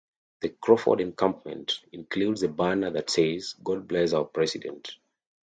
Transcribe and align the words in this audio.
The 0.39 0.49
Crawford 0.49 0.99
encampment 0.99 1.81
includes 1.91 2.41
a 2.41 2.47
banner 2.47 2.89
that 2.89 3.11
says, 3.11 3.53
God 3.63 3.87
Bless 3.87 4.13
Our 4.13 4.25
President! 4.25 4.97